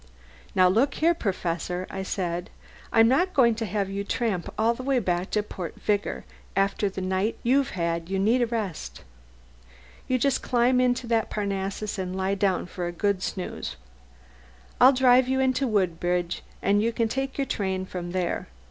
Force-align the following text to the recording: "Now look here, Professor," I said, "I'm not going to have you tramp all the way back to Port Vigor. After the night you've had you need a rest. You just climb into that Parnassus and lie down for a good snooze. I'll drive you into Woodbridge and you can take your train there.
"Now 0.55 0.67
look 0.67 0.95
here, 0.95 1.13
Professor," 1.13 1.85
I 1.91 2.01
said, 2.01 2.49
"I'm 2.91 3.07
not 3.07 3.35
going 3.35 3.53
to 3.53 3.65
have 3.67 3.87
you 3.87 4.03
tramp 4.03 4.51
all 4.57 4.73
the 4.73 4.81
way 4.81 4.97
back 4.97 5.29
to 5.29 5.43
Port 5.43 5.75
Vigor. 5.79 6.25
After 6.55 6.89
the 6.89 7.01
night 7.01 7.37
you've 7.43 7.69
had 7.77 8.09
you 8.09 8.17
need 8.17 8.41
a 8.41 8.47
rest. 8.47 9.03
You 10.07 10.17
just 10.17 10.41
climb 10.41 10.81
into 10.81 11.05
that 11.05 11.29
Parnassus 11.29 11.99
and 11.99 12.15
lie 12.15 12.33
down 12.33 12.65
for 12.65 12.87
a 12.87 12.91
good 12.91 13.21
snooze. 13.21 13.75
I'll 14.79 14.91
drive 14.91 15.27
you 15.27 15.39
into 15.39 15.67
Woodbridge 15.67 16.41
and 16.63 16.81
you 16.81 16.91
can 16.91 17.07
take 17.07 17.37
your 17.37 17.45
train 17.45 17.87
there. 17.93 18.47